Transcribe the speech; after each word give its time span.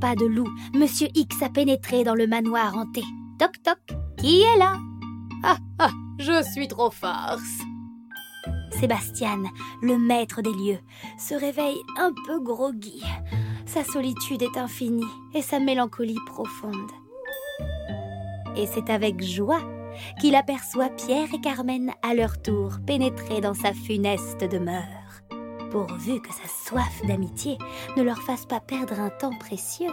pas 0.00 0.14
de 0.14 0.26
loup, 0.26 0.48
Monsieur 0.74 1.08
X 1.14 1.42
a 1.42 1.48
pénétré 1.48 2.04
dans 2.04 2.14
le 2.14 2.26
manoir 2.26 2.76
hanté. 2.76 3.02
Toc 3.38 3.62
toc, 3.62 3.78
qui 4.16 4.42
est 4.42 4.58
là? 4.58 4.76
Ah 5.42 5.58
ah, 5.78 5.90
je 6.18 6.42
suis 6.52 6.68
trop 6.68 6.90
farce. 6.90 7.62
Sébastien, 8.78 9.42
le 9.82 9.98
maître 9.98 10.42
des 10.42 10.52
lieux, 10.52 10.78
se 11.18 11.34
réveille 11.34 11.80
un 11.98 12.12
peu 12.26 12.40
groggy. 12.40 13.02
Sa 13.66 13.84
solitude 13.84 14.42
est 14.42 14.56
infinie 14.56 15.04
et 15.34 15.42
sa 15.42 15.58
mélancolie 15.58 16.18
profonde. 16.26 16.90
Et 18.56 18.66
c'est 18.66 18.90
avec 18.90 19.22
joie 19.22 19.60
qu'il 20.20 20.34
aperçoit 20.36 20.90
Pierre 20.90 21.28
et 21.34 21.40
Carmen 21.40 21.92
à 22.02 22.14
leur 22.14 22.40
tour 22.40 22.78
pénétrer 22.86 23.40
dans 23.40 23.54
sa 23.54 23.72
funeste 23.72 24.44
demeure, 24.44 24.82
pourvu 25.70 26.20
que 26.20 26.32
sa 26.32 26.48
soif 26.48 27.06
d'amitié 27.06 27.58
ne 27.96 28.02
leur 28.02 28.22
fasse 28.22 28.46
pas 28.46 28.60
perdre 28.60 28.98
un 29.00 29.10
temps 29.10 29.36
précieux. 29.38 29.90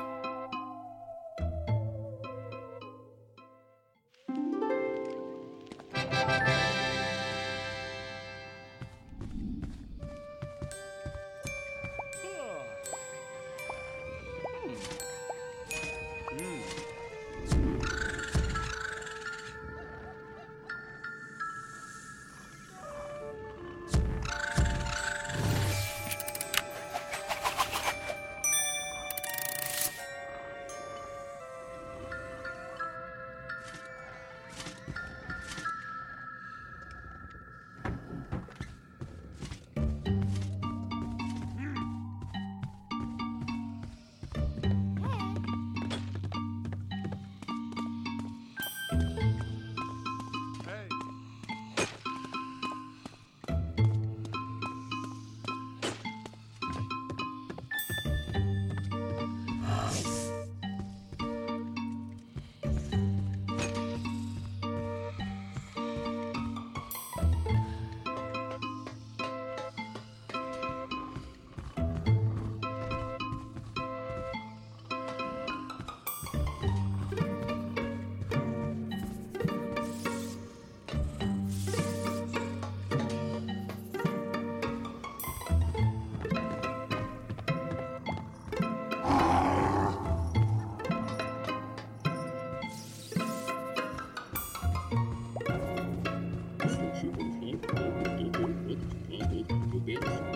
idiot. 99.96 100.35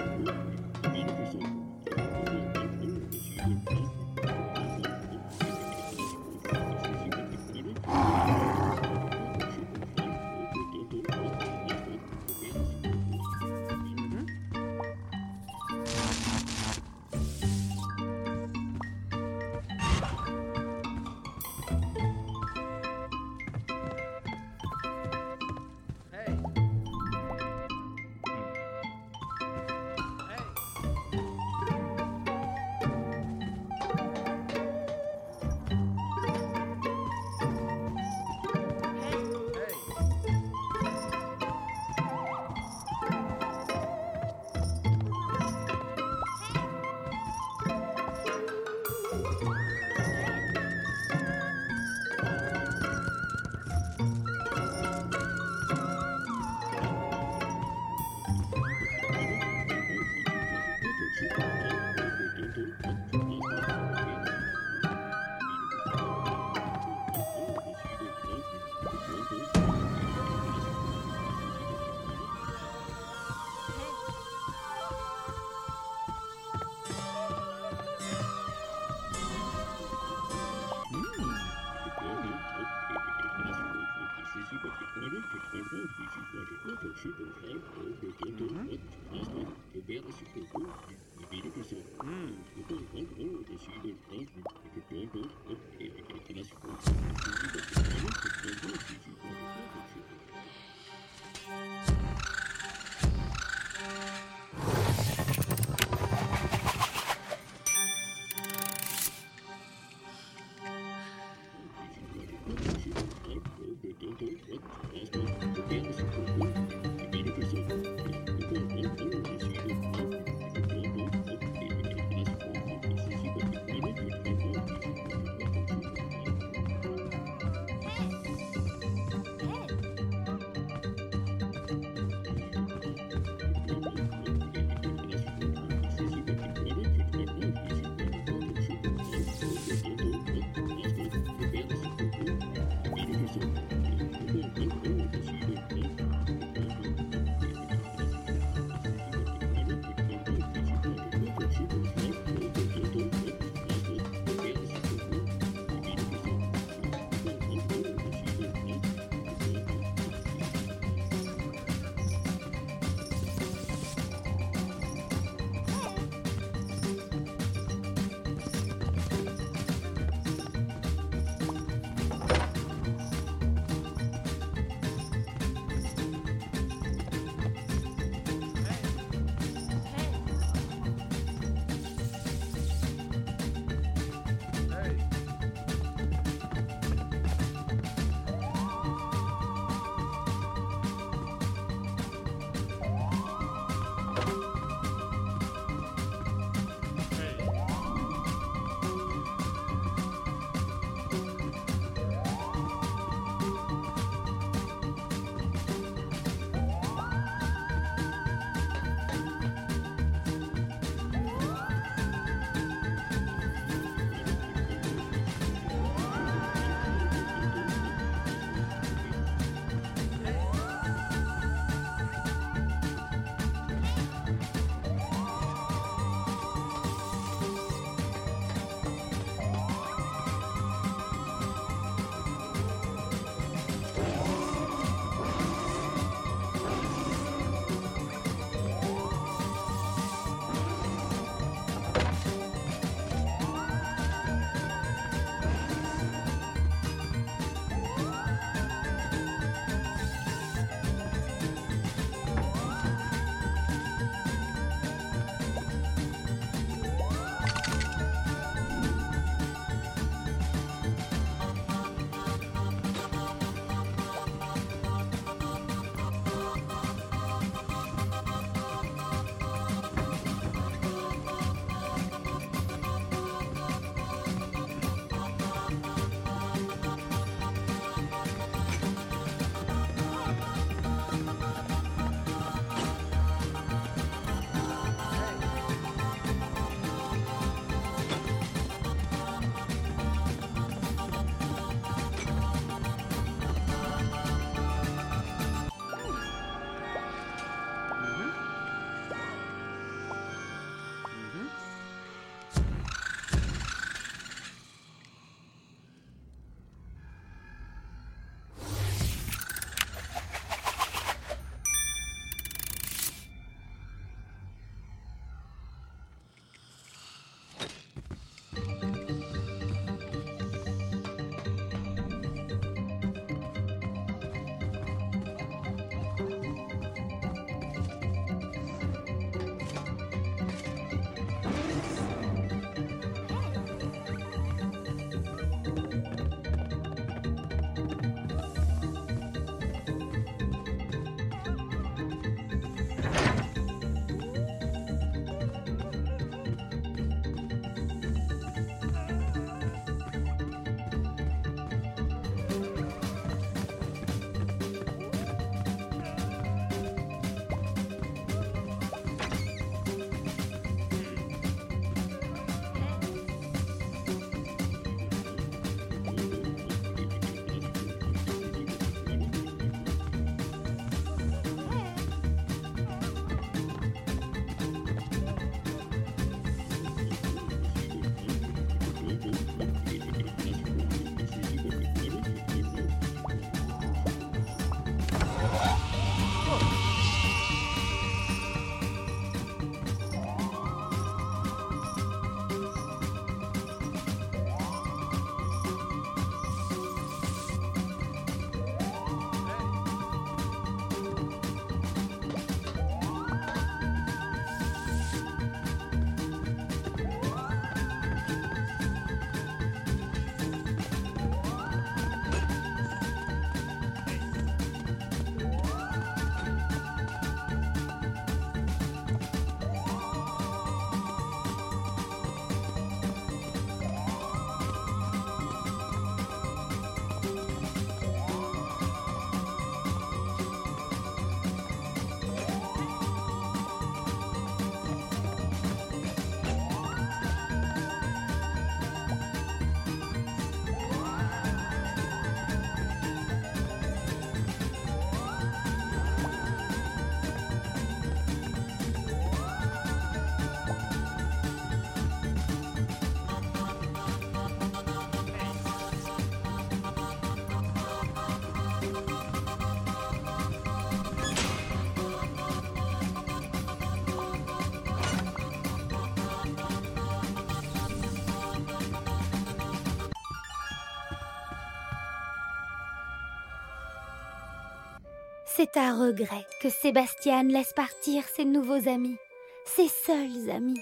C'est 475.59 475.75
à 475.75 475.91
regret 475.91 476.45
que 476.61 476.69
Sébastien 476.69 477.43
laisse 477.43 477.73
partir 477.73 478.23
ses 478.23 478.45
nouveaux 478.45 478.87
amis, 478.87 479.17
ses 479.65 479.89
seuls 479.89 480.49
amis. 480.49 480.79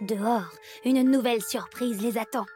Dehors, 0.00 0.50
une 0.86 1.02
nouvelle 1.02 1.42
surprise 1.42 2.00
les 2.00 2.16
attend. 2.16 2.46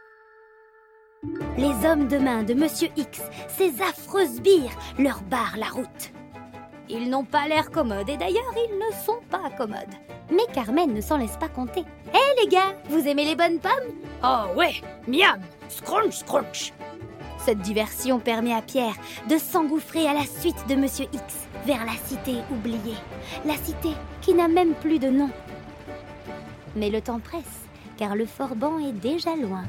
Les 1.59 1.87
hommes 1.87 2.09
de 2.09 2.17
main 2.17 2.43
de 2.43 2.55
Monsieur 2.55 2.89
X, 2.97 3.21
ces 3.49 3.83
affreux 3.83 4.25
sbires, 4.25 4.73
leur 4.99 5.21
barrent 5.21 5.59
la 5.59 5.67
route. 5.67 6.11
Ils 6.89 7.11
n'ont 7.11 7.27
pas 7.27 7.49
l'air 7.49 7.71
commodes 7.71 8.09
et 8.09 8.17
d'ailleurs 8.17 8.55
ils 8.57 8.79
ne 8.79 9.05
sont 9.05 9.21
pas 9.29 9.51
commodes. 9.59 9.77
Mais 10.31 10.51
Carmen 10.55 10.95
ne 10.95 11.03
s'en 11.03 11.19
laisse 11.19 11.37
pas 11.37 11.51
compter. 11.51 11.85
Hé 12.15 12.41
les 12.43 12.49
gars, 12.49 12.75
vous 12.89 13.07
aimez 13.07 13.27
les 13.27 13.37
bonnes 13.37 13.61
pommes? 13.61 13.93
Oh 14.25 14.57
ouais, 14.57 14.81
miam, 15.07 15.43
scrunch 15.69 16.21
scrunch. 16.21 16.73
Cette 17.45 17.61
diversion 17.61 18.21
permet 18.21 18.53
à 18.53 18.61
Pierre 18.61 18.97
de 19.29 19.39
s'engouffrer 19.39 20.07
à 20.07 20.15
la 20.15 20.25
suite 20.25 20.67
de 20.69 20.75
Monsieur 20.75 21.07
X 21.13 21.49
vers 21.65 21.85
la 21.87 21.97
cité 22.05 22.37
oubliée. 22.51 22.99
La 23.47 23.57
cité 23.57 23.91
qui 24.21 24.35
n'a 24.35 24.47
même 24.47 24.75
plus 24.75 24.99
de 24.99 25.09
nom. 25.09 25.31
Mais 26.77 26.91
le 26.91 27.01
temps 27.01 27.19
presse, 27.19 27.65
car 27.97 28.15
le 28.15 28.27
Forban 28.27 28.79
est 28.79 28.93
déjà 28.93 29.37
loin. 29.37 29.65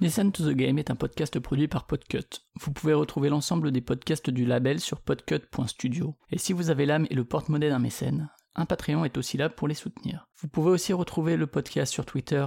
Listen 0.00 0.32
to 0.32 0.48
the 0.48 0.54
Game 0.54 0.78
est 0.78 0.90
un 0.90 0.96
podcast 0.96 1.38
produit 1.40 1.68
par 1.68 1.86
Podcut. 1.86 2.40
Vous 2.58 2.72
pouvez 2.72 2.94
retrouver 2.94 3.28
l'ensemble 3.28 3.72
des 3.72 3.82
podcasts 3.82 4.30
du 4.30 4.46
label 4.46 4.80
sur 4.80 5.00
podcut.studio. 5.00 6.14
Et 6.30 6.38
si 6.38 6.54
vous 6.54 6.70
avez 6.70 6.86
l'âme 6.86 7.06
et 7.10 7.14
le 7.14 7.24
porte-monnaie 7.24 7.68
d'un 7.68 7.80
mécène, 7.80 8.30
un 8.54 8.64
Patreon 8.64 9.04
est 9.04 9.18
aussi 9.18 9.36
là 9.36 9.50
pour 9.50 9.68
les 9.68 9.74
soutenir. 9.74 10.28
Vous 10.40 10.48
pouvez 10.48 10.70
aussi 10.70 10.92
retrouver 10.92 11.36
le 11.36 11.46
podcast 11.46 11.92
sur 11.92 12.06
Twitter, 12.06 12.46